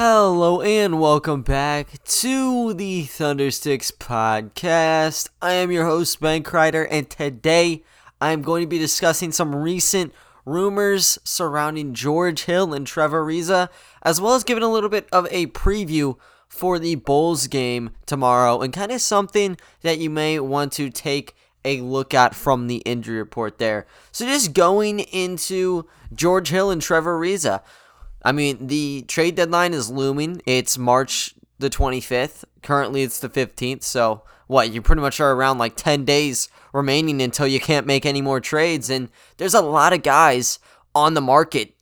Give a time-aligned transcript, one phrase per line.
[0.00, 5.28] Hello and welcome back to the Thundersticks podcast.
[5.42, 7.82] I am your host, Ben Kreider, and today
[8.20, 13.70] I am going to be discussing some recent rumors surrounding George Hill and Trevor Ariza,
[14.04, 18.60] as well as giving a little bit of a preview for the Bulls game tomorrow
[18.60, 22.76] and kind of something that you may want to take a look at from the
[22.86, 23.84] injury report there.
[24.12, 27.62] So just going into George Hill and Trevor Ariza.
[28.22, 30.42] I mean, the trade deadline is looming.
[30.46, 32.44] It's March the 25th.
[32.62, 33.82] Currently, it's the 15th.
[33.82, 34.72] So, what?
[34.72, 38.40] You pretty much are around like 10 days remaining until you can't make any more
[38.40, 38.90] trades.
[38.90, 40.58] And there's a lot of guys
[40.94, 41.74] on the market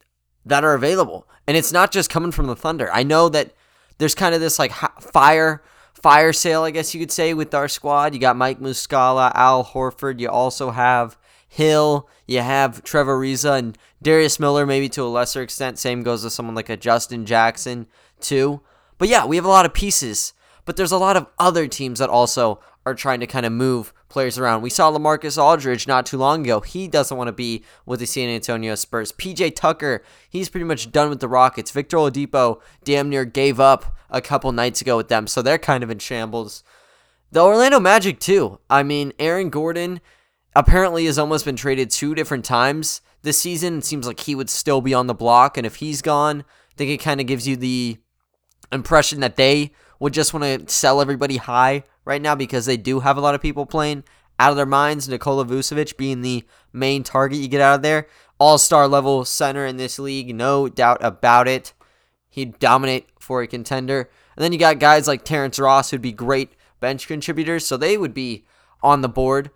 [0.45, 1.29] that are available.
[1.47, 2.91] And it's not just coming from the Thunder.
[2.93, 3.53] I know that
[3.99, 5.63] there's kind of this like fire
[6.07, 8.15] fire sale, I guess you could say, with our squad.
[8.15, 10.21] You got Mike Muscala, Al Horford.
[10.21, 12.09] You also have Hill.
[12.29, 15.81] You have Trevor Ariza and Darius Miller, maybe to a lesser extent.
[15.81, 17.89] Same goes with someone like a Justin Jackson,
[18.21, 18.61] too.
[18.99, 20.33] But yeah, we have a lot of pieces.
[20.65, 23.93] But there's a lot of other teams that also are trying to kind of move
[24.09, 24.63] players around.
[24.63, 26.61] We saw LaMarcus Aldridge not too long ago.
[26.61, 29.13] He doesn't want to be with the San Antonio Spurs.
[29.13, 31.71] PJ Tucker, he's pretty much done with the Rockets.
[31.71, 35.83] Victor Oladipo damn near gave up a couple nights ago with them, so they're kind
[35.83, 36.63] of in shambles.
[37.33, 38.61] The Orlando Magic too.
[38.71, 40.01] I mean, Aaron Gordon
[40.55, 43.79] apparently has almost been traded two different times this season.
[43.79, 46.75] It seems like he would still be on the block, and if he's gone, I
[46.77, 47.99] think it kind of gives you the
[48.73, 53.01] impression that they would just want to sell everybody high right now because they do
[53.01, 54.05] have a lot of people playing
[54.39, 55.09] out of their minds.
[55.09, 58.07] Nikola Vucevic being the main target you get out of there.
[58.39, 61.73] All star level center in this league, no doubt about it.
[62.29, 64.11] He'd dominate for a contender.
[64.37, 67.97] And then you got guys like Terrence Ross who'd be great bench contributors, so they
[67.97, 68.45] would be
[68.83, 69.51] on the board.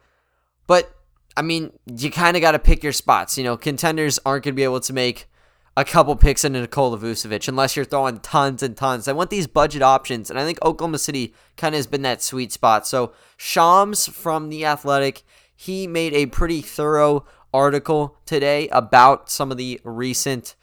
[0.67, 0.95] But
[1.37, 3.37] I mean, you kind of got to pick your spots.
[3.37, 5.30] You know, contenders aren't going to be able to make
[5.77, 9.07] a couple picks into Nikola Vucevic unless you're throwing tons and tons.
[9.07, 12.23] I want these budget options, and I think Oklahoma City kind of has been that
[12.23, 12.87] sweet spot.
[12.87, 15.23] So Shams from The Athletic,
[15.55, 20.57] he made a pretty thorough article today about some of the recent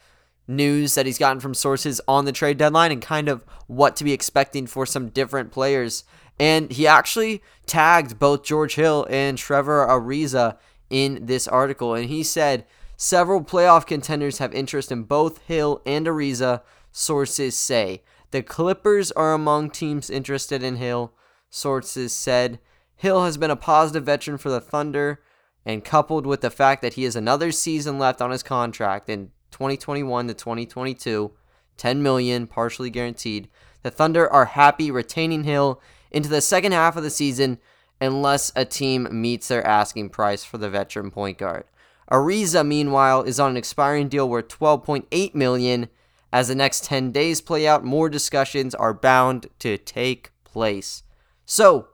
[0.46, 4.04] news that he's gotten from sources on the trade deadline and kind of what to
[4.04, 6.04] be expecting for some different players.
[6.38, 10.56] And he actually tagged both George Hill and Trevor Ariza
[10.90, 12.66] in this article, and he said–
[13.00, 18.02] Several playoff contenders have interest in both Hill and Ariza, sources say.
[18.32, 21.12] The Clippers are among teams interested in Hill,
[21.48, 22.58] sources said.
[22.96, 25.22] Hill has been a positive veteran for the Thunder,
[25.64, 29.30] and coupled with the fact that he has another season left on his contract in
[29.52, 31.30] 2021 to 2022,
[31.76, 33.48] 10 million partially guaranteed,
[33.84, 35.80] the Thunder are happy retaining Hill
[36.10, 37.60] into the second half of the season
[38.00, 41.62] unless a team meets their asking price for the veteran point guard.
[42.10, 45.88] Ariza, meanwhile, is on an expiring deal worth 12.8 million.
[46.32, 51.02] As the next 10 days play out, more discussions are bound to take place.
[51.46, 51.88] So,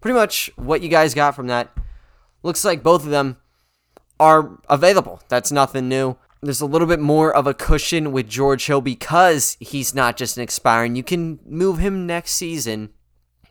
[0.00, 1.70] pretty much what you guys got from that
[2.42, 3.38] looks like both of them
[4.20, 5.22] are available.
[5.28, 6.16] That's nothing new.
[6.40, 10.36] There's a little bit more of a cushion with George Hill because he's not just
[10.36, 10.94] an expiring.
[10.94, 12.90] You can move him next season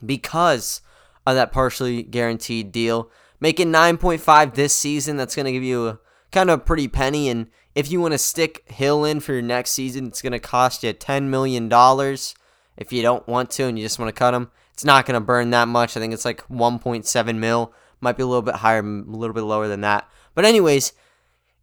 [0.05, 0.81] because
[1.25, 3.11] of that partially guaranteed deal.
[3.39, 5.99] Making 9.5 this season, that's going to give you a
[6.31, 7.29] kind of a pretty penny.
[7.29, 10.39] And if you want to stick Hill in for your next season, it's going to
[10.39, 11.71] cost you $10 million.
[12.77, 15.19] If you don't want to and you just want to cut him, it's not going
[15.19, 15.97] to burn that much.
[15.97, 17.73] I think it's like 1.7 mil.
[17.99, 20.07] Might be a little bit higher, a little bit lower than that.
[20.35, 20.93] But, anyways,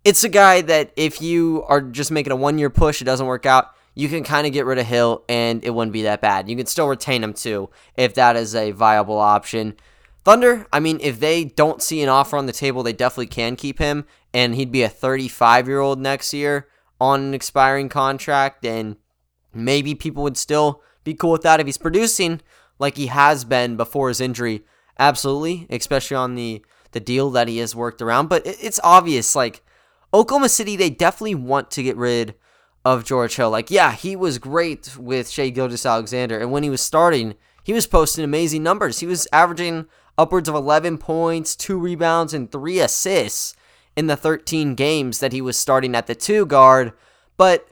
[0.04, 3.26] it's a guy that if you are just making a one year push, it doesn't
[3.26, 6.20] work out, you can kind of get rid of Hill and it wouldn't be that
[6.20, 6.48] bad.
[6.48, 9.76] You can still retain him too if that is a viable option.
[10.24, 13.56] Thunder, I mean, if they don't see an offer on the table, they definitely can
[13.56, 16.68] keep him, and he'd be a 35 year old next year
[17.00, 18.96] on an expiring contract, and
[19.52, 22.40] maybe people would still be cool with that if he's producing
[22.78, 24.64] like he has been before his injury.
[24.98, 28.28] Absolutely, especially on the the deal that he has worked around.
[28.28, 29.62] But it's obvious, like
[30.12, 32.36] Oklahoma City, they definitely want to get rid
[32.84, 33.50] of George Hill.
[33.50, 37.34] Like, yeah, he was great with Shai Gilgeous-Alexander, and when he was starting,
[37.64, 39.00] he was posting amazing numbers.
[39.00, 43.54] He was averaging upwards of 11 points, two rebounds, and three assists
[43.96, 46.92] in the 13 games that he was starting at the two guard.
[47.36, 47.68] But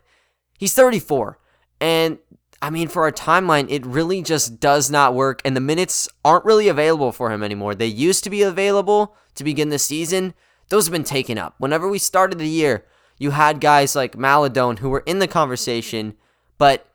[0.58, 1.38] he's 34.
[1.80, 2.18] And
[2.60, 5.42] I mean, for our timeline, it really just does not work.
[5.44, 7.74] And the minutes aren't really available for him anymore.
[7.74, 10.34] They used to be available to begin the season,
[10.68, 11.54] those have been taken up.
[11.58, 12.86] Whenever we started the year,
[13.18, 16.14] you had guys like Maledon who were in the conversation,
[16.58, 16.86] but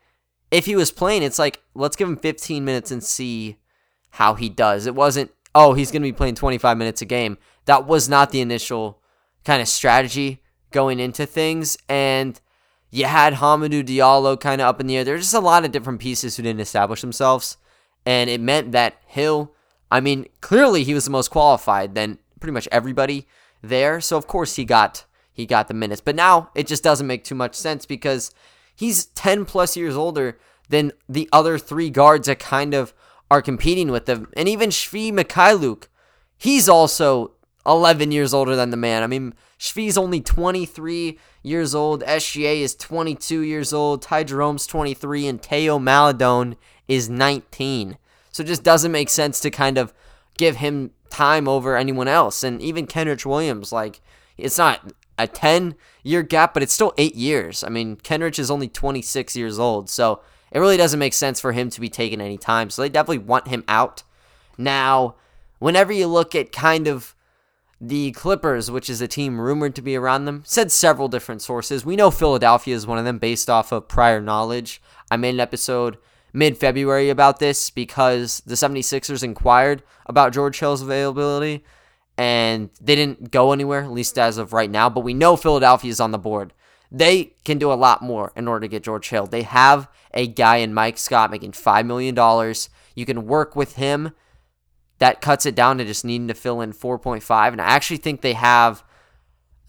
[0.50, 3.58] if he was playing, it's like, let's give him 15 minutes and see
[4.12, 4.86] how he does.
[4.86, 7.40] It wasn't, oh, he's going to be playing 25 minutes a game.
[7.66, 9.02] That was not the initial
[9.44, 11.78] kind of strategy going into things.
[11.90, 12.40] And
[12.92, 15.04] You had Hamidou Diallo kind of up in the air.
[15.04, 17.58] There's just a lot of different pieces who didn't establish themselves.
[18.06, 19.52] And it meant that Hill,
[19.92, 23.28] I mean, clearly he was the most qualified than pretty much everybody
[23.64, 24.00] there.
[24.00, 26.02] So of course he got he got the minutes.
[26.02, 28.32] But now it just doesn't make too much sense because
[28.76, 30.38] he's 10 plus years older
[30.70, 32.94] than the other three guards that kind of
[33.30, 34.30] are competing with them.
[34.36, 35.88] And even Svi Mykhailiuk,
[36.38, 37.34] he's also
[37.66, 39.04] 11 years older than the man.
[39.04, 42.04] I mean, Svi's only 23 years old.
[42.04, 44.02] SGA is 22 years old.
[44.02, 45.28] Ty Jerome's 23.
[45.28, 46.56] And Teo Maledon
[46.88, 47.98] is 19.
[48.32, 49.94] So it just doesn't make sense to kind of
[50.38, 52.44] give him time over anyone else.
[52.44, 54.00] And even Kenrich Williams, like,
[54.38, 57.64] it's not a 10 year gap, but it's still eight years.
[57.64, 60.22] I mean, Kenrich is only 26 years old, so
[60.52, 62.70] it really doesn't make sense for him to be taken any time.
[62.70, 64.04] So they definitely want him out.
[64.58, 65.16] Now,
[65.60, 67.16] whenever you look at kind of
[67.80, 71.86] the Clippers, which is a team rumored to be around them, said several different sources.
[71.86, 74.82] We know Philadelphia is one of them based off of prior knowledge.
[75.12, 75.98] I made an episode
[76.34, 81.64] mid February about this because the 76ers inquired about George Hill's availability
[82.18, 84.90] and they didn't go anywhere, at least as of right now.
[84.90, 86.54] But we know Philadelphia is on the board.
[86.92, 89.28] They can do a lot more in order to get George Hill.
[89.28, 92.16] They have a guy in Mike Scott making $5 million.
[92.96, 94.12] You can work with him.
[95.00, 97.52] That cuts it down to just needing to fill in 4.5.
[97.52, 98.84] And I actually think they have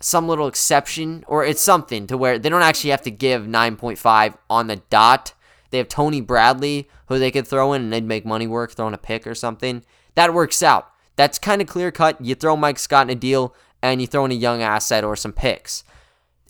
[0.01, 4.39] some little exception, or it's something to where they don't actually have to give 9.5
[4.49, 5.35] on the dot.
[5.71, 8.95] They have Tony Bradley, who they could throw in and they'd make money work throwing
[8.95, 9.83] a pick or something.
[10.15, 10.91] That works out.
[11.17, 12.21] That's kind of clear cut.
[12.21, 15.17] You throw Mike Scott in a deal and you throw in a young asset or
[15.17, 15.83] some picks.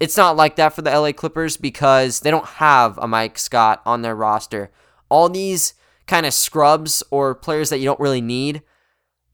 [0.00, 3.82] It's not like that for the LA Clippers because they don't have a Mike Scott
[3.84, 4.70] on their roster.
[5.08, 5.74] All these
[6.06, 8.62] kind of scrubs or players that you don't really need,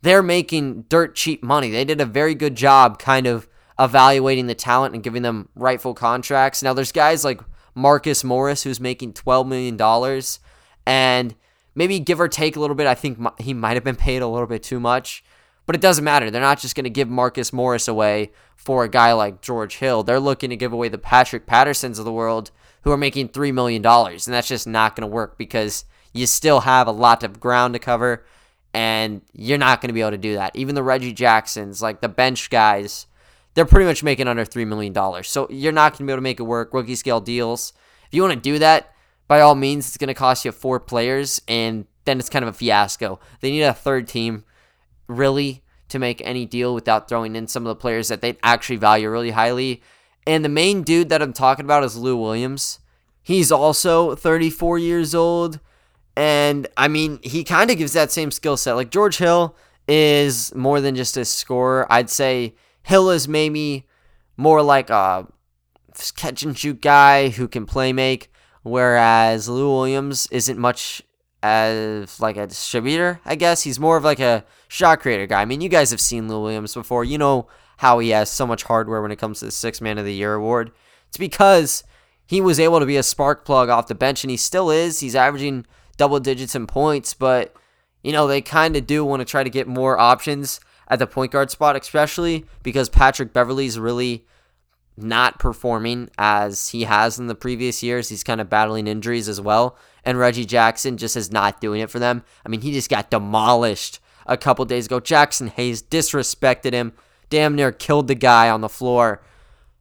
[0.02, 1.70] they're making dirt cheap money.
[1.70, 5.94] They did a very good job kind of evaluating the talent and giving them rightful
[5.94, 6.62] contracts.
[6.62, 7.40] Now there's guys like
[7.74, 10.22] Marcus Morris who's making $12 million
[10.86, 11.34] and
[11.74, 12.86] maybe give or take a little bit.
[12.86, 15.24] I think he might have been paid a little bit too much,
[15.66, 16.30] but it doesn't matter.
[16.30, 20.02] They're not just going to give Marcus Morris away for a guy like George Hill.
[20.02, 22.50] They're looking to give away the Patrick Pattersons of the world
[22.82, 26.60] who are making $3 million, and that's just not going to work because you still
[26.60, 28.24] have a lot of ground to cover,
[28.74, 30.54] and you're not going to be able to do that.
[30.54, 33.06] Even the Reggie Jacksons, like the bench guys,
[33.54, 34.94] they're pretty much making under $3 million.
[35.24, 36.74] So you're not going to be able to make it work.
[36.74, 37.72] Rookie scale deals.
[38.06, 38.92] If you want to do that,
[39.26, 42.54] by all means, it's going to cost you four players, and then it's kind of
[42.54, 43.18] a fiasco.
[43.40, 44.44] They need a third team,
[45.06, 48.76] really, to make any deal without throwing in some of the players that they actually
[48.76, 49.82] value really highly.
[50.26, 52.80] And the main dude that I'm talking about is Lou Williams.
[53.22, 55.60] He's also 34 years old.
[56.16, 58.74] And I mean, he kind of gives that same skill set.
[58.74, 59.56] Like George Hill
[59.86, 61.86] is more than just a scorer.
[61.90, 63.86] I'd say Hill is maybe
[64.36, 65.26] more like a
[66.16, 68.30] catch and shoot guy who can play make.
[68.62, 71.02] Whereas Lou Williams isn't much
[71.44, 73.62] as like a distributor, I guess.
[73.62, 75.42] He's more of like a shot creator guy.
[75.42, 77.04] I mean, you guys have seen Lou Williams before.
[77.04, 79.98] You know how he has so much hardware when it comes to the Six Man
[79.98, 80.72] of the Year award.
[81.08, 81.84] It's because
[82.24, 85.00] he was able to be a spark plug off the bench, and he still is.
[85.00, 85.66] He's averaging
[85.98, 87.54] double digits in points, but
[88.02, 91.06] you know they kind of do want to try to get more options at the
[91.06, 94.24] point guard spot, especially because Patrick Beverley's really
[94.96, 98.08] not performing as he has in the previous years.
[98.08, 99.76] He's kind of battling injuries as well.
[100.04, 102.22] And Reggie Jackson just is not doing it for them.
[102.44, 105.00] I mean, he just got demolished a couple days ago.
[105.00, 106.92] Jaxson Hayes disrespected him,
[107.30, 109.22] damn near killed the guy on the floor.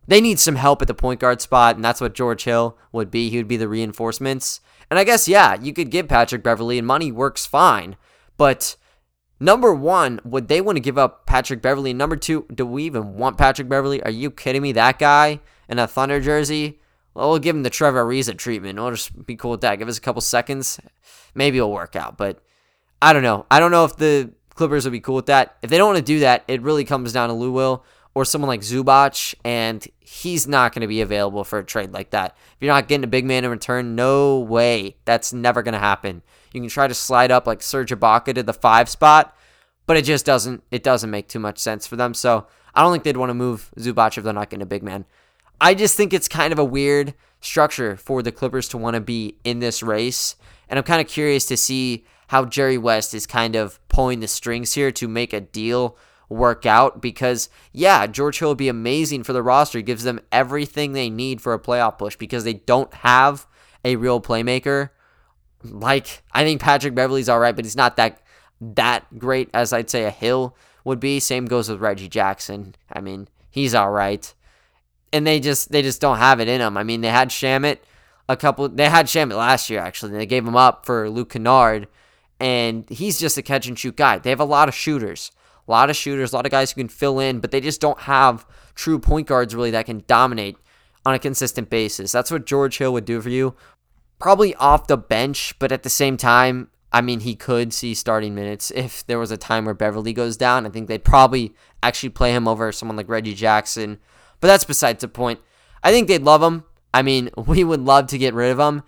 [0.08, 3.10] They need some help at the point guard spot, and that's what George Hill would
[3.10, 3.30] be.
[3.30, 4.60] He would be the reinforcements.
[4.90, 7.96] And I guess, yeah, you could give Patrick Beverley, and money works fine.
[8.36, 8.76] But
[9.40, 11.94] Number one, would they want to give up Patrick Beverley?
[11.94, 14.02] Number two, do we even want Patrick Beverley?
[14.04, 14.72] Are you kidding me?
[14.72, 16.80] That guy in a Thunder jersey?
[17.14, 18.80] Well, we'll give him the Trevor Ariza treatment.
[18.80, 19.78] We'll just be cool with that.
[19.78, 20.80] Give us a couple seconds.
[21.36, 22.18] Maybe it'll work out.
[22.18, 22.42] But
[23.02, 23.46] I don't know.
[23.52, 25.58] I don't know if the Clippers would be cool with that.
[25.62, 27.84] If they don't want to do that, it really comes down to Lou Will
[28.16, 32.12] or someone like Zubac, and he's not going to be available for a trade like
[32.12, 32.38] that.
[32.38, 34.98] If you're not getting a big man in return, no way.
[35.06, 36.22] That's never going to happen.
[36.54, 39.36] You can try to slide up like Serge Ibaka to the five spot,
[39.86, 42.14] but it just doesn't it doesn't make too much sense for them.
[42.14, 44.84] So I don't think they'd want to move Zubac if they're not getting a big
[44.84, 45.06] man.
[45.60, 49.02] I just think it's kind of a weird structure for the Clippers to want to
[49.02, 50.36] be in this race.
[50.70, 54.28] And I'm kind of curious to see how Jerry West is kind of pulling the
[54.28, 55.98] strings here to make a deal
[56.30, 59.78] work out because, yeah, George Hill would be amazing for the roster.
[59.78, 63.46] He gives them everything they need for a playoff push because they don't have
[63.86, 64.90] a real playmaker
[65.64, 68.22] like I think Patrick Beverley's all right, but he's not that
[68.62, 71.20] that great as I'd say a Hill would be.
[71.20, 72.76] Same goes with Reggie Jackson.
[72.92, 74.34] I mean, he's all right.
[75.14, 76.76] and they just they just don't have it in them.
[76.76, 77.78] I mean, they had Shamet
[78.28, 78.68] a couple.
[78.68, 80.14] They had Shamet last year actually.
[80.14, 81.88] They gave him up for Luke Kennard,
[82.40, 84.18] and he's just a catch and shoot guy.
[84.18, 85.32] They have a lot of shooters,
[85.68, 87.80] a lot of shooters, a lot of guys who can fill in, but they just
[87.80, 90.58] don't have true point guards really that can dominate
[91.06, 92.12] on a consistent basis.
[92.12, 93.56] That's what George Hill would do for you.
[94.24, 98.34] Probably off the bench, but at the same time, I mean, he could see starting
[98.34, 100.66] minutes if there was a time where Beverley goes down.
[100.66, 104.00] I think they'd probably actually play him over someone like Reggie Jackson,
[104.40, 105.42] but that's besides the point.
[105.84, 106.64] I think they'd love him.
[106.94, 108.84] I mean, we would love to get rid of him.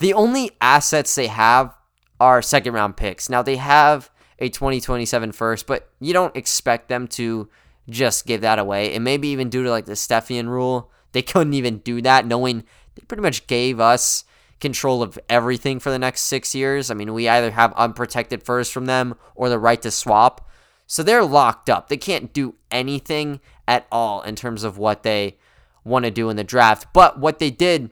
[0.00, 1.72] The only assets they have
[2.20, 3.30] are second round picks.
[3.30, 7.48] Now, they have a 2027 first, but you don't expect them to
[7.88, 8.94] just give that away.
[8.94, 12.64] And maybe even due to like the Stepien rule, they couldn't even do that, knowing
[12.96, 14.24] they pretty much gave us
[14.64, 16.90] control of everything for the next six years.
[16.90, 20.48] I mean, we either have unprotected first from them or the right to swap.
[20.86, 21.88] So they're locked up.
[21.88, 25.36] They can't do anything at all in terms of what they
[25.84, 26.94] want to do in the draft.
[26.94, 27.90] But what they did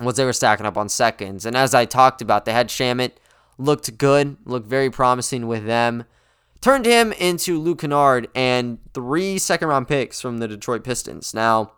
[0.00, 1.44] was they were stacking up on seconds.
[1.44, 3.12] And as I talked about, they had Shamet,
[3.58, 6.04] looked good, looked very promising with them.
[6.62, 11.34] Turned him into Luke Kennard and three second round picks from the Detroit Pistons.
[11.34, 11.72] Now,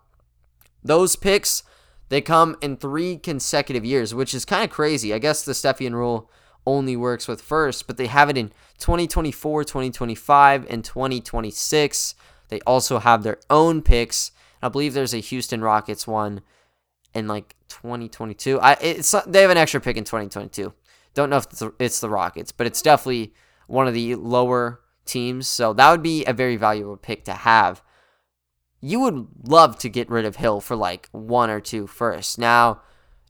[0.85, 1.65] those picks,
[2.11, 5.15] they come in three consecutive years, which is kind of crazy.
[5.15, 6.31] I guess the Stepien rule
[6.67, 8.49] only works with first, but they have it in
[8.79, 12.15] 2024, 2025, and 2026.
[12.49, 14.33] They also have their own picks.
[14.61, 16.43] I believe there's a Houston Rockets one
[17.15, 18.61] in like 2022.
[18.61, 20.75] I it's they have an extra pick in 2022.
[21.15, 21.47] Don't know if
[21.79, 23.33] it's the Rockets, but it's definitely
[23.69, 25.47] one of the lower teams.
[25.47, 27.83] So that would be a very valuable pick to have.
[28.81, 32.39] You would love to get rid of Hill for like one or two first.
[32.39, 32.81] Now,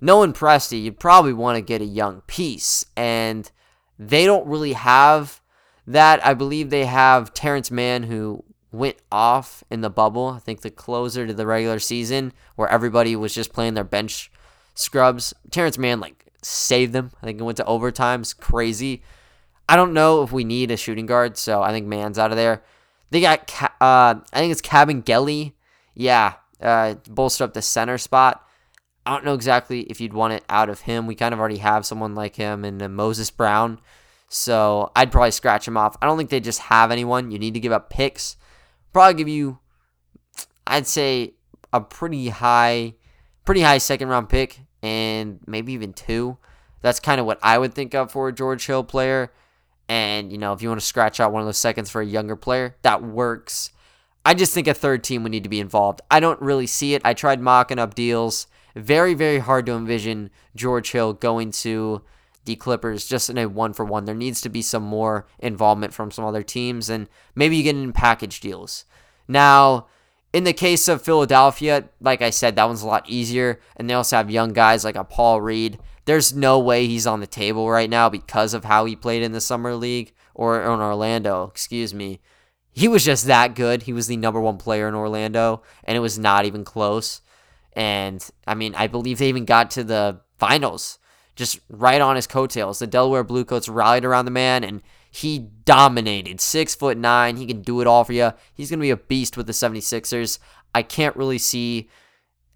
[0.00, 3.50] knowing Presti, you'd probably want to get a young piece, and
[3.98, 5.40] they don't really have
[5.86, 6.24] that.
[6.24, 10.28] I believe they have Terrence Mann, who went off in the bubble.
[10.28, 14.30] I think the closer to the regular season, where everybody was just playing their bench
[14.74, 15.34] scrubs.
[15.50, 17.10] Terrence Mann like saved them.
[17.20, 18.20] I think it went to overtime.
[18.20, 19.02] It's crazy.
[19.68, 22.36] I don't know if we need a shooting guard, so I think Mann's out of
[22.36, 22.62] there.
[23.10, 25.52] They got, uh, I think it's Kabengele.
[25.94, 28.46] Yeah, uh, bolster up the center spot.
[29.04, 31.06] I don't know exactly if you'd want it out of him.
[31.06, 33.80] We kind of already have someone like him in uh, Moses Brown.
[34.28, 35.96] So I'd probably scratch him off.
[36.00, 37.32] I don't think they just have anyone.
[37.32, 38.36] You need to give up picks.
[38.92, 39.58] Probably give you,
[40.66, 41.34] I'd say,
[41.72, 42.94] a pretty high,
[43.44, 46.38] pretty high second round pick and maybe even two.
[46.82, 49.32] That's kind of what I would think of for a George Hill player.
[49.90, 52.06] And, you know, if you want to scratch out one of those seconds for a
[52.06, 53.72] younger player, that works.
[54.24, 56.00] I just think a third team would need to be involved.
[56.08, 57.02] I don't really see it.
[57.04, 58.46] I tried mocking up deals.
[58.76, 62.02] Very, very hard to envision George Hill going to
[62.44, 64.04] the Clippers just in a one for one.
[64.04, 67.74] There needs to be some more involvement from some other teams, and maybe you get
[67.74, 68.84] in package deals.
[69.26, 69.88] Now,
[70.32, 73.94] in the case of Philadelphia, like I said, that one's a lot easier, and they
[73.94, 77.70] also have young guys like a Paul Reed there's no way he's on the table
[77.70, 81.92] right now because of how he played in the summer league or in Orlando, excuse
[81.92, 82.20] me.
[82.72, 83.82] He was just that good.
[83.82, 87.20] He was the number one player in Orlando, and it was not even close.
[87.72, 90.98] And I mean, I believe they even got to the finals
[91.36, 92.78] just right on his coattails.
[92.78, 96.40] The Delaware Bluecoats rallied around the man, and he dominated.
[96.40, 97.36] Six foot nine.
[97.36, 98.32] He can do it all for you.
[98.54, 100.38] He's going to be a beast with the 76ers.
[100.74, 101.88] I can't really see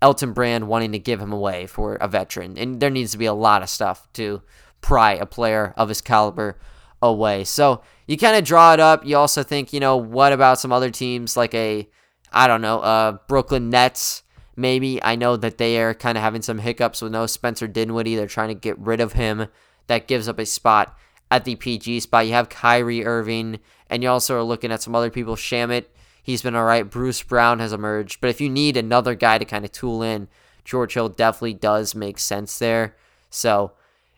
[0.05, 2.59] Elton Brand wanting to give him away for a veteran.
[2.59, 4.43] And there needs to be a lot of stuff to
[4.83, 6.59] pry a player of his caliber
[7.01, 7.45] away.
[7.45, 9.07] So you kind of draw it up.
[9.07, 11.89] You also think, you know, what about some other teams like a,
[12.31, 14.25] I don't know, uh, Brooklyn Nets?
[14.57, 18.15] Maybe I know that they are kind of having some hiccups with no Spencer Dinwiddie.
[18.15, 19.47] They're trying to get rid of him.
[19.87, 20.99] That gives up a spot
[21.31, 22.27] at the PG spot.
[22.27, 23.59] You have Kyrie Irving,
[23.89, 25.35] and you also are looking at some other people.
[25.35, 25.87] Shamet
[26.25, 26.88] He's been all right.
[26.88, 28.21] Bruce Brown has emerged.
[28.23, 30.26] But if you need another guy to kind of tool in,
[30.64, 32.97] George Hill definitely does make sense there.
[33.28, 33.73] So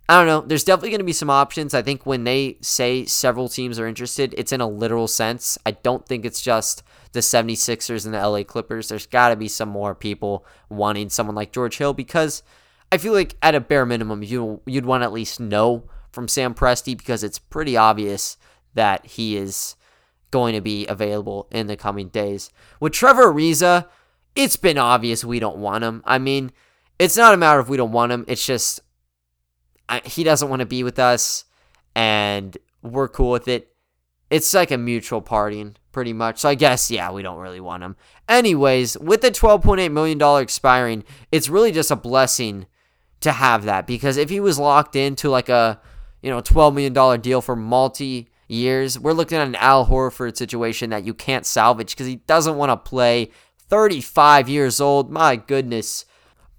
[0.08, 0.46] I don't know.
[0.46, 1.74] There's definitely going to be some options.
[1.74, 5.58] I think when they say several teams are interested, it's in a literal sense.
[5.66, 8.88] I don't think it's just the 76ers and the LA Clippers.
[8.88, 12.44] There's got to be some more people wanting someone like George Hill because
[12.92, 16.28] I feel like at a bare minimum, you you'd want to at least know from
[16.28, 18.36] Sam Presti because it's pretty obvious
[18.74, 19.75] that he is
[20.36, 22.50] going to be available in the coming days.
[22.78, 23.86] With Trevor Ariza,
[24.34, 26.02] it's been obvious we don't want him.
[26.04, 26.52] I mean,
[26.98, 28.26] it's not a matter of we don't want him.
[28.28, 28.80] It's just
[29.88, 31.46] I, he doesn't want to be with us,
[31.94, 33.74] and we're cool with it.
[34.28, 36.40] It's like a mutual parting, pretty much.
[36.40, 37.96] So I guess, yeah, we don't really want him.
[38.28, 41.02] Anyways, with the $12.8 million expiring,
[41.32, 42.66] it's really just a blessing
[43.20, 45.80] to have that because if he was locked into like a,
[46.20, 48.98] you know, $12 million deal for multi years.
[48.98, 52.70] We're looking at an Al Horford situation that you can't salvage because he doesn't want
[52.70, 53.30] to play
[53.68, 55.10] 35 years old.
[55.10, 56.04] My goodness.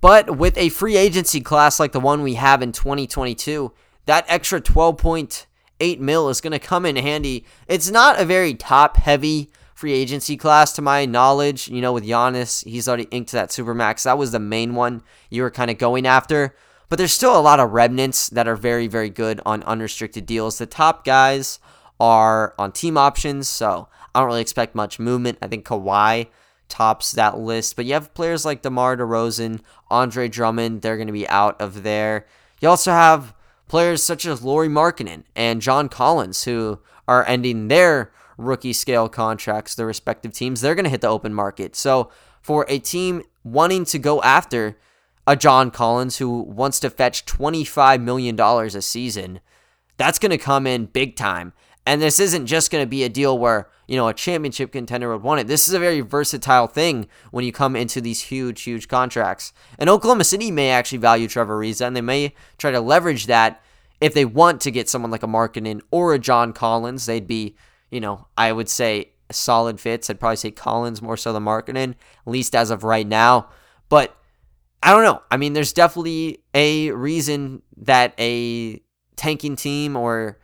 [0.02, 3.74] But with a free agency class like the one we have in 2022,
[4.06, 7.46] that extra 12.8 mil is going to come in handy.
[7.68, 11.68] It's not a very top heavy free agency class to my knowledge.
[11.68, 14.04] You know, with Giannis, he's already inked that Supermax.
[14.04, 16.56] That was the main one you were kind of going after.
[16.90, 20.58] But there's still a lot of remnants that are very, very good on unrestricted deals.
[20.58, 21.60] The top guys
[22.00, 25.38] are on team options, so I don't really expect much movement.
[25.42, 26.28] I think Kawhi
[26.70, 27.76] tops that list.
[27.76, 31.84] But you have players like DeMar DeRozan, Andre Drummond, they're going to be out of
[31.84, 32.26] there.
[32.60, 33.34] You also have
[33.68, 39.76] players such as Lauri Markkanen and John Collins who are ending their rookie scale contracts,
[39.76, 40.62] their respective teams.
[40.62, 41.76] They're going to hit the open market.
[41.76, 42.12] So
[42.42, 44.78] for a team wanting to go after
[45.26, 49.40] a John Collins who wants to fetch $25 million a season,
[49.98, 51.54] that's going to come in big time.
[51.88, 55.10] And this isn't just going to be a deal where, you know, a championship contender
[55.10, 55.48] would want it.
[55.48, 59.54] This is a very versatile thing when you come into these huge, huge contracts.
[59.80, 63.64] And Oklahoma City may actually value Trevor Ariza, and they may try to leverage that
[64.02, 67.06] if they want to get someone like a Markkanen or a John Collins.
[67.06, 67.56] They'd be,
[67.90, 70.10] you know, I would say solid fits.
[70.10, 73.48] I'd probably say Collins more so than Markkanen, at least as of right now.
[73.88, 74.14] But
[74.84, 75.22] I don't know.
[75.32, 78.82] I mean, there's definitely a reason that a
[79.16, 80.38] tanking team or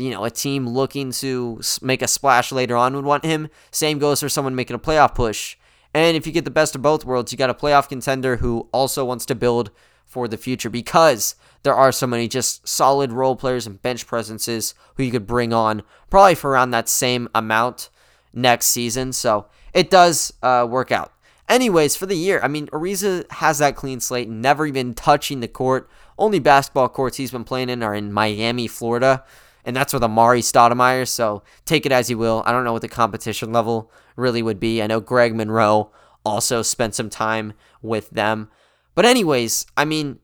[0.00, 3.48] you know, a team looking to make a splash later on would want him.
[3.70, 5.56] Same goes for someone making a playoff push.
[5.92, 8.68] And if you get the best of both worlds, you got a playoff contender who
[8.72, 9.70] also wants to build
[10.06, 14.74] for the future because there are so many just solid role players and bench presences
[14.94, 17.90] who you could bring on probably for around that same amount
[18.32, 19.12] next season.
[19.12, 21.12] So it does uh, work out.
[21.48, 25.48] Anyways, for the year, I mean, Ariza has that clean slate, never even touching the
[25.48, 25.90] court.
[26.16, 29.24] Only basketball courts he's been playing in are in Miami, Florida
[29.64, 31.06] and that's with Amar'e Stoudemire.
[31.06, 32.42] So take it as you will.
[32.46, 34.82] I don't know what the competition level really would be.
[34.82, 35.90] I know Greg Monroe
[36.24, 37.52] also spent some time
[37.82, 38.50] with them.
[38.94, 40.18] But, anyways, I mean,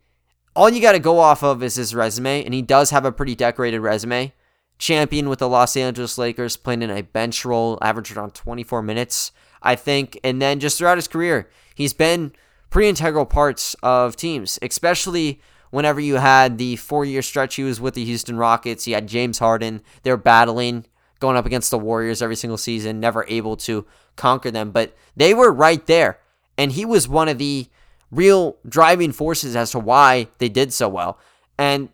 [0.55, 3.12] all you got to go off of is his resume, and he does have a
[3.12, 4.33] pretty decorated resume.
[4.79, 9.33] Champion with the Los Angeles Lakers, playing in a bench role, averaged around 24 minutes,
[9.62, 10.18] I think.
[10.22, 12.33] And then just throughout his career, he's been
[12.68, 17.81] pretty integral parts of teams, especially whenever you had the four year stretch he was
[17.81, 19.83] with the Houston Rockets, you had James Harden.
[20.02, 20.87] They're battling,
[21.20, 24.70] going up against the Warriors every single season, never able to conquer them.
[24.70, 26.18] But they were right there.
[26.59, 27.66] And he was one of the
[28.11, 31.18] real driving forces as to why they did so well.
[31.59, 31.88] And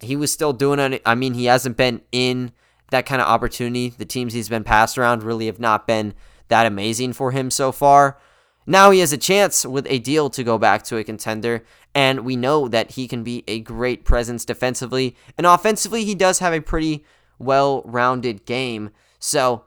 [0.00, 1.02] he was still doing it.
[1.04, 2.52] I mean, he hasn't been in
[2.90, 3.90] that kind of opportunity.
[3.90, 6.14] The teams he's been passed around really have not been
[6.48, 8.18] that amazing for him so far.
[8.66, 11.64] Now he has a chance with a deal to go back to a contender.
[11.94, 15.16] And we know that he can be a great presence defensively.
[15.36, 17.04] And offensively, he does have a pretty
[17.38, 18.90] well rounded game.
[19.18, 19.64] So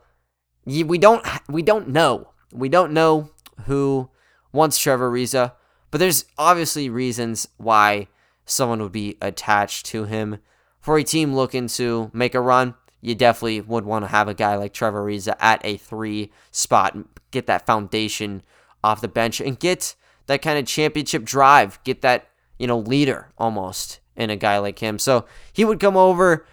[0.65, 2.29] we don't we don't know.
[2.51, 3.29] We don't know
[3.65, 4.09] who
[4.51, 5.53] wants Trevor Ariza,
[5.91, 8.07] but there's obviously reasons why
[8.45, 10.37] someone would be attached to him.
[10.79, 14.33] For a team looking to make a run, you definitely would want to have a
[14.33, 16.97] guy like Trevor Ariza at a three spot,
[17.31, 18.43] get that foundation
[18.83, 19.95] off the bench, and get
[20.27, 24.79] that kind of championship drive, get that, you know, leader almost in a guy like
[24.79, 24.99] him.
[24.99, 26.45] So he would come over.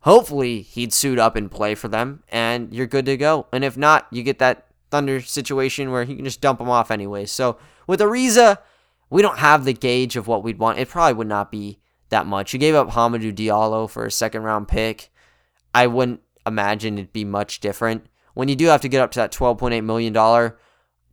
[0.00, 3.46] Hopefully, he'd suit up and play for them, and you're good to go.
[3.52, 6.90] And if not, you get that Thunder situation where he can just dump him off
[6.90, 7.24] anyway.
[7.24, 8.58] So with Ariza,
[9.10, 10.78] we don't have the gauge of what we'd want.
[10.78, 12.52] It probably would not be that much.
[12.52, 15.10] You gave up Hamidou Diallo for a second round pick.
[15.74, 18.06] I wouldn't imagine it'd be much different.
[18.34, 20.52] When you do have to get up to that $12.8 million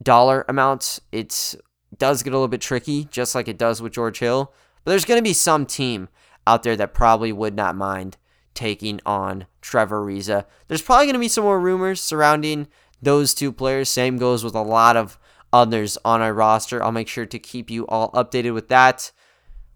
[0.01, 1.55] dollar amount, it
[1.97, 4.53] does get a little bit tricky, just like it does with George Hill.
[4.83, 6.09] But there's going to be some team
[6.47, 8.17] out there that probably would not mind
[8.53, 10.45] taking on Trevor Ariza.
[10.67, 12.67] There's probably going to be some more rumors surrounding
[13.01, 13.89] those two players.
[13.89, 15.19] Same goes with a lot of
[15.53, 16.83] others on our roster.
[16.83, 19.11] I'll make sure to keep you all updated with that.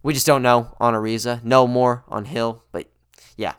[0.01, 1.43] We just don't know on Ariza.
[1.43, 2.63] No more on Hill.
[2.71, 2.87] But
[3.37, 3.53] yeah.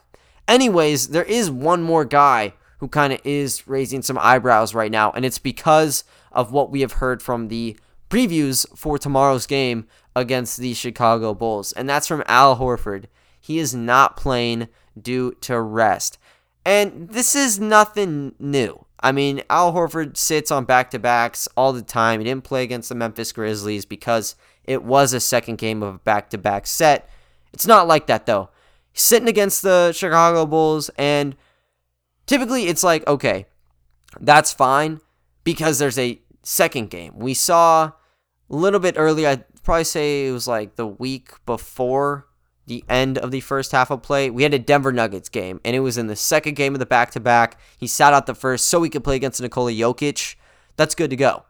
[0.46, 5.10] Anyways, there is one more guy who kind of is raising some eyebrows right now,
[5.12, 7.76] and it's because of what we have heard from the
[8.10, 13.06] previews for tomorrow's game against the Chicago Bulls, and that's from Al Horford.
[13.40, 14.68] He is not playing
[15.00, 16.18] due to rest.
[16.64, 18.86] And this is nothing new.
[19.00, 22.20] I mean, Al Horford sits on back to backs all the time.
[22.20, 25.98] He didn't play against the Memphis Grizzlies because it was a second game of a
[25.98, 27.08] back to back set.
[27.52, 28.48] It's not like that, though.
[28.92, 31.36] He's sitting against the Chicago Bulls, and
[32.26, 33.46] typically it's like, okay,
[34.20, 35.00] that's fine
[35.42, 37.14] because there's a second game.
[37.16, 37.92] We saw
[38.50, 42.26] a little bit earlier, I'd probably say it was like the week before
[42.66, 44.30] the end of the first half of play.
[44.30, 46.86] We had a Denver Nuggets game, and it was in the second game of the
[46.86, 47.58] back to back.
[47.76, 50.36] He sat out the first so he could play against Nikola Jokic.
[50.76, 51.44] That's good to go.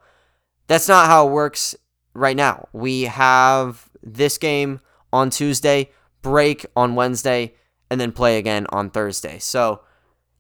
[0.67, 1.77] That's not how it works
[2.15, 2.69] right now.
[2.73, 4.81] We have this game
[5.13, 5.91] on Tuesday,
[6.23, 7.55] break on Wednesday,
[7.91, 9.39] and then play again on Thursday.
[9.39, 9.83] So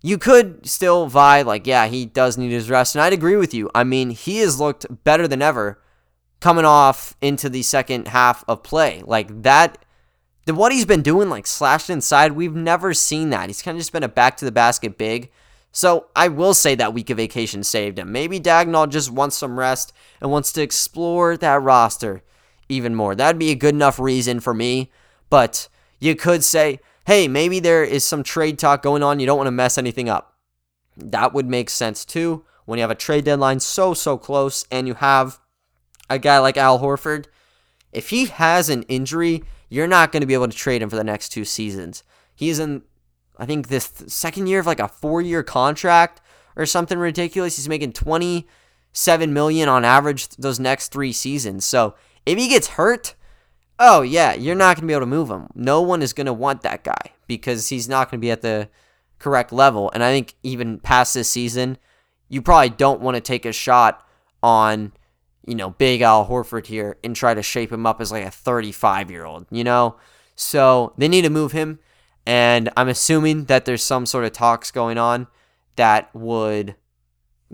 [0.05, 2.95] you could still vie like, yeah, he does need his rest.
[2.95, 3.71] And I'd agree with you.
[3.75, 5.81] I mean, he has looked better than ever
[6.40, 9.03] coming off into the second half of play.
[9.07, 9.79] Like that,
[10.47, 13.49] what he's been doing, like slashed inside, we've never seen that.
[13.49, 15.31] He's kind of just been a back to the basket big.
[15.73, 18.12] So I will say that week of vacation saved him.
[18.12, 22.23] Maybe Daigneault just wants some rest and wants to explore that roster
[22.69, 23.14] even more.
[23.14, 24.93] That'd be a good enough reason for me.
[25.31, 25.67] But
[25.99, 29.21] you could say, hey, maybe there is some trade talk going on.
[29.21, 30.38] You don't want to mess anything up.
[30.97, 34.87] That would make sense too when you have a trade deadline so, so close and
[34.87, 35.38] you have
[36.09, 37.27] a guy like Al Horford.
[37.93, 40.97] If he has an injury, you're not going to be able to trade him for
[40.97, 42.03] the next two seasons.
[42.35, 42.83] He's in,
[43.38, 46.21] I think, this second year of like a four year contract
[46.57, 47.57] or something ridiculous.
[47.57, 51.64] He's making 27 million on average those next three seasons.
[51.64, 51.95] So
[52.27, 53.14] if he gets hurt,
[53.78, 55.48] oh yeah, you're not going to be able to move him.
[55.54, 58.42] No one is going to want that guy because he's not going to be at
[58.42, 58.68] the
[59.18, 59.90] correct level.
[59.94, 61.78] And I think even past this season,
[62.28, 64.06] you probably don't want to take a shot
[64.42, 64.92] on,
[65.46, 68.30] you know, big Al Horford here and try to shape him up as like a
[68.30, 69.96] 35 year old, you know?
[70.37, 71.78] So they need to move him.
[72.26, 75.26] And I'm assuming that there's some sort of talks going on
[75.76, 76.74] that would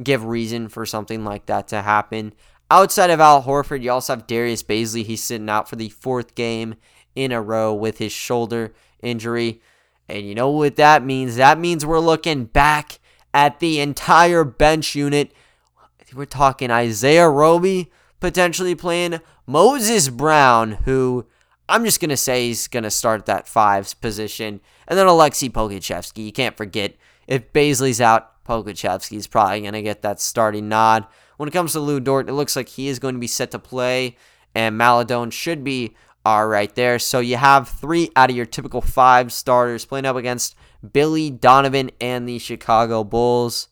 [0.00, 2.32] give reason for something like that to happen.
[2.70, 5.04] Outside of Al Horford, you also have Darius Bazley.
[5.04, 6.76] He's sitting out for the fourth game
[7.16, 9.60] in a row with his shoulder injury.
[10.08, 11.36] And you know what that means?
[11.36, 13.00] That means we're looking back
[13.34, 15.32] at the entire bench unit.
[16.14, 21.26] We're talking Isaiah Roby potentially playing Moses Brown, who
[21.68, 24.60] I'm just going to say he's going to start that fives position.
[24.86, 26.24] And then Alexei Pokusevski.
[26.24, 31.06] You can't forget if Bazley's out, Pokusevski's probably going to get that starting nod.
[31.40, 33.50] When it comes to Lu Dort, it looks like he is going to be set
[33.52, 34.18] to play,
[34.54, 36.98] and Maledon should be all right there.
[36.98, 40.54] So you have three out of your typical five starters playing up against
[40.92, 43.68] Billy Donovan and the Chicago Bulls.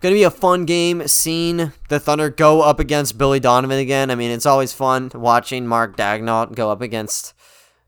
[0.00, 4.10] Going to be a fun game seeing the Thunder go up against Billy Donovan again.
[4.10, 7.34] I mean, it's always fun watching Mark Daigneault go up against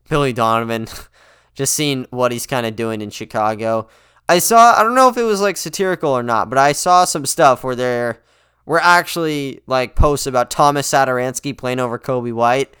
[0.07, 0.87] Billy Donovan.
[1.55, 3.89] Just seeing what he's kind of doing in Chicago.
[4.29, 7.03] I saw, I don't know if it was like satirical or not, but I saw
[7.03, 8.21] some stuff where they're
[8.65, 12.75] were actually like posts about Thomas Satoransky playing over Coby White.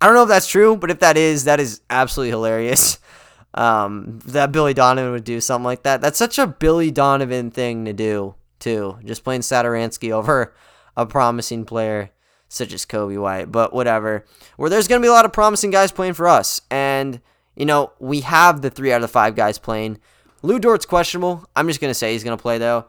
[0.00, 2.98] I don't know if that's true, but if that is, that is absolutely hilarious.
[3.52, 6.00] Um, that Billy Donovan would do something like that.
[6.00, 8.98] That's such a Billy Donovan thing to do, too.
[9.04, 10.54] Just playing Satoransky over
[10.96, 12.10] a promising player
[12.48, 13.50] such as Coby White.
[13.50, 14.24] But whatever.
[14.56, 16.60] Where there's going to be a lot of promising guys playing for us.
[16.70, 17.20] And,
[17.56, 19.98] you know, we have the three out of the five guys playing.
[20.42, 21.44] Lu Dort's questionable.
[21.56, 22.86] I'm just going to say he's going to play, though.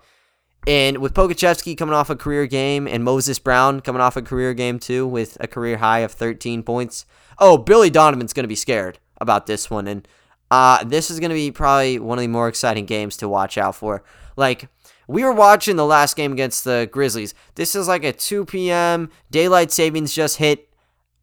[0.67, 4.53] And with Pokusevski coming off a career game and Moses Brown coming off a career
[4.53, 7.05] game too with a career high of 13 points.
[7.39, 9.87] Oh, Billy Donovan's going to be scared about this one.
[9.87, 10.07] And
[10.51, 13.57] uh, this is going to be probably one of the more exciting games to watch
[13.57, 14.03] out for.
[14.35, 14.69] Like,
[15.07, 17.33] we were watching the last game against the Grizzlies.
[17.55, 19.09] This is like a 2 p.m.
[19.31, 20.69] Daylight savings just hit.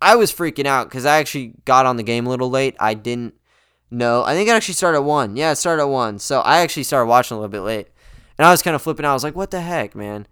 [0.02, 2.76] I was freaking out because I actually got on the game a little late.
[2.80, 3.34] I didn't
[3.90, 4.24] know.
[4.24, 5.36] I think it actually started at 1.
[5.36, 6.18] Yeah, it started at 1.
[6.18, 7.88] So I actually started watching a little bit late.
[8.38, 9.10] And I was kind of flipping out.
[9.10, 10.26] I was like, what the heck, man?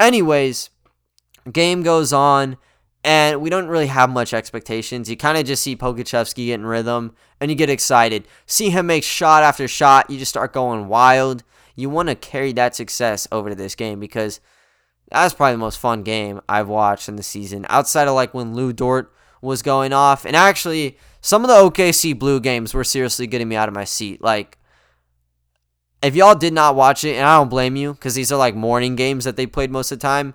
[0.00, 0.70] Anyways,
[1.50, 2.56] game goes on,
[3.04, 5.10] and we don't really have much expectations.
[5.10, 8.26] You kind of just see Pokusevski getting rhythm, and you get excited.
[8.46, 10.08] See him make shot after shot.
[10.08, 11.42] You just start going wild.
[11.74, 14.40] You want to carry that success over to this game because
[15.10, 17.66] that's probably the most fun game I've watched in the season.
[17.68, 22.18] Outside of like when Lu Dort was going off, and actually some of the OKC
[22.18, 24.22] Blue games were seriously getting me out of my seat.
[24.22, 24.58] Like
[26.02, 28.54] if y'all did not watch it, and I don't blame you because these are like
[28.54, 30.34] morning games that they played most of the time,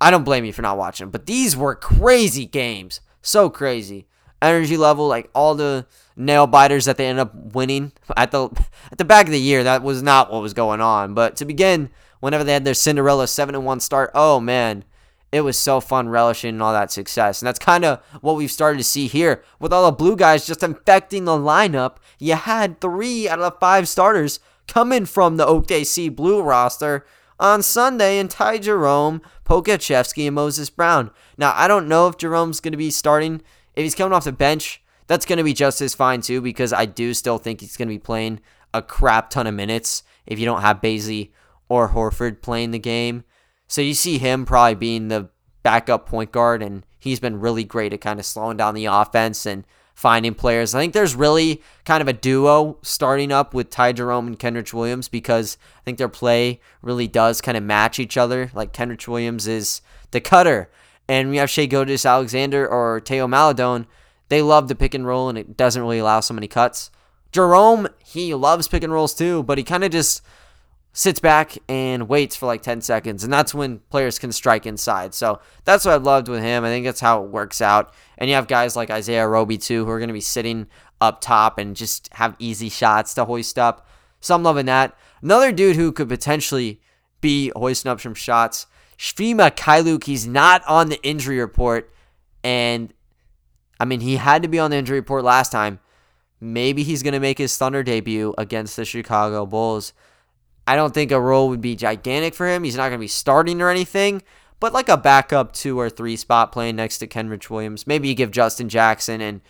[0.00, 1.10] I don't blame you for not watching.
[1.10, 3.00] But these were crazy games.
[3.20, 4.06] So crazy.
[4.40, 8.48] Energy level, like all the nail biters that they end up winning at the
[8.90, 11.14] at the back of the year, that was not what was going on.
[11.14, 14.84] But to begin, whenever they had their Cinderella 7 and 1 start, oh man,
[15.30, 17.40] it was so fun relishing all that success.
[17.40, 20.46] And that's kind of what we've started to see here with all the blue guys
[20.46, 21.96] just infecting the lineup.
[22.18, 24.40] You had three out of the five starters
[24.72, 27.04] coming from the OKC Blue roster
[27.38, 31.10] on Sunday and Ty Jerome, Pokusevski, and Moses Brown.
[31.36, 33.42] Now, I don't know if Jerome's going to be starting.
[33.74, 36.72] If he's coming off the bench, that's going to be just as fine too because
[36.72, 38.40] I do still think he's going to be playing
[38.72, 41.32] a crap ton of minutes if you don't have Bazley
[41.68, 43.24] or Horford playing the game.
[43.68, 45.28] So you see him probably being the
[45.62, 49.44] backup point guard, and he's been really great at kind of slowing down the offense
[49.44, 50.74] and finding players.
[50.74, 54.72] I think there's really kind of a duo starting up with Ty Jerome and Kenrich
[54.72, 58.50] Williams because I think their play really does kind of match each other.
[58.54, 60.70] Like Kenrich Williams is the cutter
[61.08, 63.86] And we have Shai Gilgeous-Alexander or Teo Maledon.
[64.28, 66.90] They love the pick and roll, and it doesn't really allow so many cuts.
[67.32, 70.22] Jerome, he loves pick and rolls too, but he kind of just
[70.92, 75.14] sits back and waits for like 10 seconds, and that's when players can strike inside.
[75.14, 76.64] So that's what I loved with him.
[76.64, 77.94] I think that's how it works out.
[78.18, 80.66] And you have guys like Isaiah Roby too, who are going to be sitting
[81.00, 83.86] up top and just have easy shots to hoist up.
[84.20, 84.96] So I'm loving that.
[85.22, 86.80] Another dude who could potentially
[87.20, 88.66] be hoisting up some shots,
[88.98, 90.04] Svi Mykhailiuk.
[90.04, 91.92] He's not on the injury report,
[92.44, 92.92] and
[93.80, 95.80] I mean he had to be on the injury report last time.
[96.40, 99.92] Maybe he's going to make his Thunder debut against the Chicago Bulls.
[100.66, 102.64] I don't think a role would be gigantic for him.
[102.64, 104.22] He's not going to be starting or anything,
[104.60, 107.86] but like a backup two or three spot playing next to Kenrich Williams.
[107.86, 109.40] Maybe you give Justin Jackson and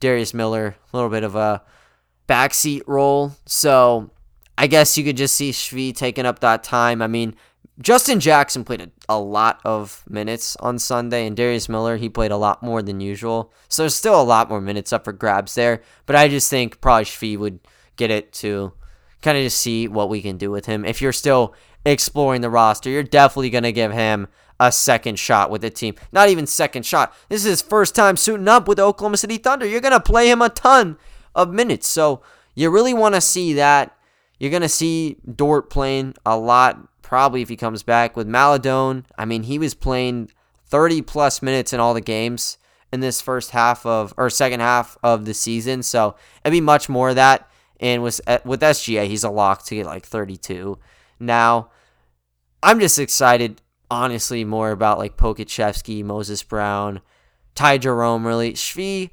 [0.00, 1.62] Darius Miller a little bit of a
[2.28, 3.32] backseat role.
[3.46, 4.10] So
[4.56, 7.02] I guess you could just see Svi taking up that time.
[7.02, 7.34] I mean,
[7.80, 12.32] Justin Jackson played a, a, lot of minutes on Sunday, and Darius Miller, he played
[12.32, 13.52] a lot more than usual.
[13.68, 15.82] So there's still a lot more minutes up for grabs there.
[16.04, 17.60] But I just think probably Svi would
[17.96, 18.72] get it to
[19.22, 20.84] kind of just see what we can do with him.
[20.84, 21.54] If you're still
[21.84, 24.28] exploring the roster, you're definitely going to give him
[24.60, 25.94] a second shot with the team.
[26.12, 27.14] Not even second shot.
[27.28, 29.66] This is his first time suiting up with the Oklahoma City Thunder.
[29.66, 30.98] You're going to play him a ton
[31.34, 31.86] of minutes.
[31.86, 32.22] So
[32.54, 33.96] you really want to see that.
[34.38, 39.06] You're going to see Dort playing a lot, probably if he comes back with Maledon.
[39.16, 40.30] I mean, he was playing
[40.66, 42.58] 30 plus minutes in all the games
[42.92, 45.82] in this first half of, or second half of the season.
[45.82, 47.50] So it'd be much more of that.
[47.80, 50.78] And with uh, with SGA, he's a lock to get like 32.
[51.20, 51.70] Now,
[52.62, 57.00] I'm just excited, honestly, more about like Pokusevski, Moses Brown,
[57.54, 58.26] Ty Jerome.
[58.26, 59.10] Really, Svi.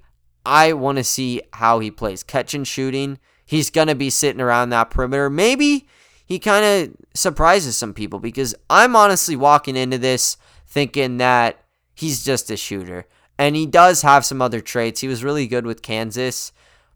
[0.48, 3.20] I want to see how he plays catch and shooting.
[3.46, 5.30] He's gonna be sitting around that perimeter.
[5.30, 5.88] Maybe
[6.26, 12.24] he kind of surprises some people because I'm honestly walking into this thinking that he's
[12.24, 13.08] just a shooter.
[13.38, 15.02] And he does have some other traits.
[15.02, 16.52] He was really good with Kansas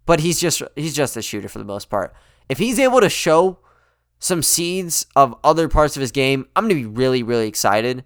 [0.09, 2.15] but he's just he's just a shooter for the most part.
[2.49, 3.59] If he's able to show
[4.17, 8.03] some seeds of other parts of his game, I'm going to be really really excited.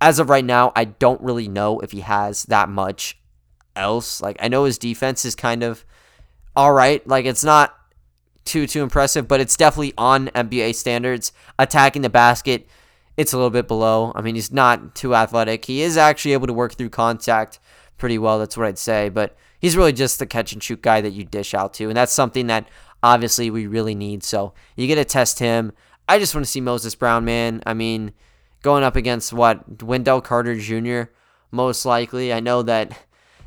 [0.00, 3.20] As of right now, I don't really know if he has that much
[3.76, 4.20] else.
[4.20, 5.84] Like I know his defense is kind of
[6.56, 7.06] all right.
[7.06, 7.76] Like it's not
[8.44, 11.30] too too impressive, but it's definitely on NBA standards.
[11.60, 12.66] Attacking the basket,
[13.16, 14.10] it's a little bit below.
[14.16, 15.66] I mean, he's not too athletic.
[15.66, 17.60] He is actually able to work through contact
[17.98, 18.40] pretty well.
[18.40, 21.24] That's what I'd say, but he's really just the catch and shoot guy that you
[21.24, 21.88] dish out to.
[21.88, 22.68] And that's something that
[23.02, 24.22] obviously we really need.
[24.22, 25.72] So you get to test him.
[26.08, 27.64] I just want to see Moses Brown, man.
[27.66, 28.12] I mean,
[28.62, 29.82] going up against what?
[29.82, 31.10] Wendell Carter Jr.,
[31.50, 32.32] most likely.
[32.32, 32.96] I know that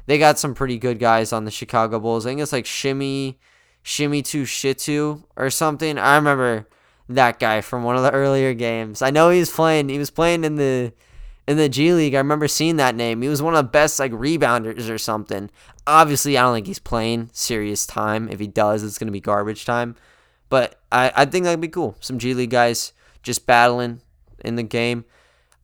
[0.08, 2.26] they got some pretty good guys on the Chicago Bulls.
[2.26, 3.40] I think it's like Shimmy,
[3.82, 5.98] Shimmy to Shitu or something.
[5.98, 6.68] I remember
[7.08, 9.02] that guy from one of the earlier games.
[9.02, 9.88] I know he's playing.
[9.88, 10.92] He was playing in the
[11.50, 12.14] in the G League.
[12.14, 13.24] I remember seeing that name.
[13.24, 15.50] He was one of the best like rebounders or something.
[15.88, 18.30] Obviously, I don't think he's playing serious time.
[18.30, 19.96] If he does, it's gonna be garbage time.
[20.50, 21.98] But I, I think that'd be cool.
[22.02, 24.02] Some G League guys just battling
[24.46, 25.06] in the game.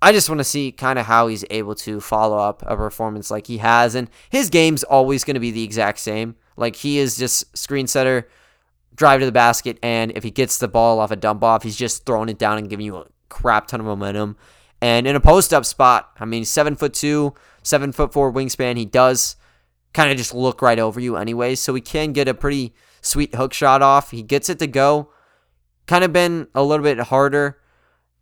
[0.01, 3.29] I just want to see kind of how he's able to follow up a performance
[3.29, 3.93] like he has.
[3.93, 6.35] And his game's always going to be the exact same.
[6.57, 8.27] Like he is just screen setter,
[8.95, 11.77] drive to the basket, and if he gets the ball off a dump off, he's
[11.77, 14.35] just throwing it down and giving you a crap ton of momentum.
[14.85, 18.77] And in a post up spot, I mean, seven foot two, seven foot four wingspan,
[18.77, 19.35] he does
[19.95, 21.59] kind of just look right over you anyways.
[21.59, 24.11] So he can get a pretty sweet hook shot off.
[24.11, 25.09] He gets it to go.
[25.87, 27.57] Kind of been a little bit harder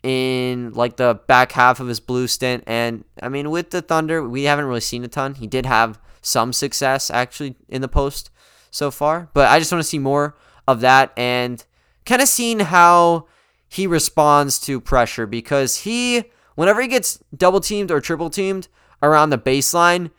[0.03, 2.63] in like the back half of his blue stint.
[2.65, 5.35] And I mean, with the Thunder, we haven't really seen a ton.
[5.35, 8.29] He did have some success actually in the post
[8.71, 11.61] so far, but I just want to see more of that and
[12.05, 13.27] kind of seeing how
[13.67, 18.67] he responds to pressure because he whenever he gets double teamed or triple teamed
[19.01, 20.11] around the baseline,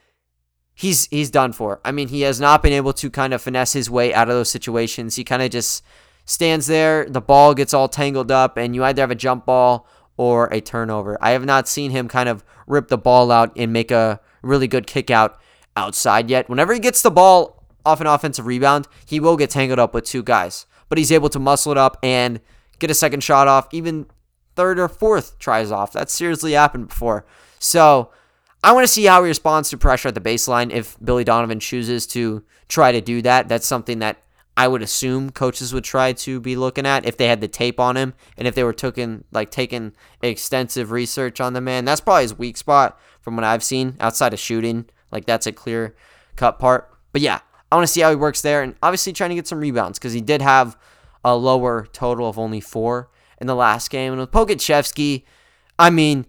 [0.74, 1.80] he's he's done for.
[1.84, 4.34] I mean, he has not been able to kind of finesse his way out of
[4.34, 5.16] those situations.
[5.16, 5.84] He kind of just
[6.24, 9.86] stands there, the ball gets all tangled up, and you either have a jump ball
[10.16, 11.18] or a turnover.
[11.20, 14.68] I have not seen him kind of rip the ball out and make a really
[14.68, 15.38] good kick out
[15.76, 16.48] outside yet.
[16.48, 20.04] Whenever he gets the ball off an offensive rebound, he will get tangled up with
[20.04, 20.66] two guys.
[20.88, 22.40] But he's able to muscle it up and
[22.78, 24.06] get a second shot off, even
[24.56, 25.92] third or fourth tries off.
[25.92, 27.26] That's seriously happened before.
[27.58, 28.10] So
[28.62, 31.60] I want to see how he responds to pressure at the baseline if Billy Donovan
[31.60, 33.48] chooses to try to do that.
[33.48, 34.18] That's something that
[34.56, 37.80] I would assume coaches would try to be looking at if they had the tape
[37.80, 41.84] on him and if they were taking like taking extensive research on the man.
[41.84, 44.86] That's probably his weak spot from what I've seen outside of shooting.
[45.10, 45.94] Like that's a clear
[46.36, 46.90] cut part.
[47.12, 47.40] But yeah,
[47.70, 49.98] I want to see how he works there and obviously trying to get some rebounds
[49.98, 50.78] because he did have
[51.24, 54.12] a lower total of only four in the last game.
[54.12, 55.24] And with Pokusevski,
[55.78, 56.26] I mean,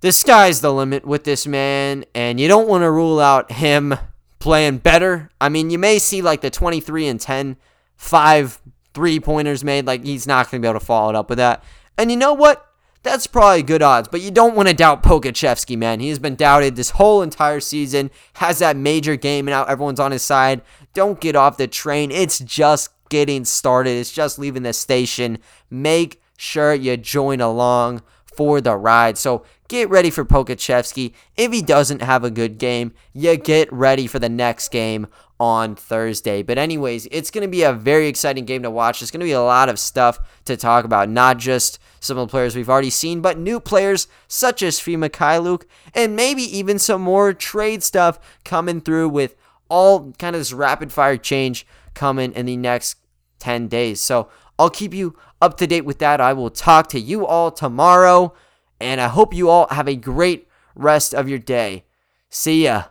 [0.00, 3.94] the sky's the limit with this man, and you don't want to rule out him
[4.38, 5.30] playing better.
[5.40, 7.56] I mean, you may see like the 23 and 10,
[7.96, 8.60] five
[8.94, 9.86] three pointers made.
[9.86, 11.62] Like, he's not going to be able to follow it up with that.
[11.98, 12.62] And you know what?
[13.02, 16.00] That's probably good odds, but you don't want to doubt Pokusevski, man.
[16.00, 20.00] He has been doubted this whole entire season, has that major game, and now everyone's
[20.00, 20.60] on his side.
[20.92, 22.10] Don't get off the train.
[22.10, 25.38] It's just getting started, it's just leaving the station.
[25.70, 29.16] Make sure you join along for the ride.
[29.16, 31.12] So get ready for Pokusevski.
[31.36, 35.06] If he doesn't have a good game, you get ready for the next game
[35.38, 36.42] on Thursday.
[36.42, 39.00] But, anyways, it's going to be a very exciting game to watch.
[39.00, 42.28] There's going to be a lot of stuff to talk about, not just some of
[42.28, 45.64] the players we've already seen, but new players such as Svi Mykhailiuk,
[45.94, 49.34] and maybe even some more trade stuff coming through with
[49.68, 52.98] all kind of this rapid fire change coming in the next
[53.40, 54.00] 10 days.
[54.00, 54.28] So,
[54.58, 56.20] I'll keep you up to date with that.
[56.20, 58.32] I will talk to you all tomorrow,
[58.80, 61.84] and I hope you all have a great rest of your day.
[62.30, 62.84] See ya.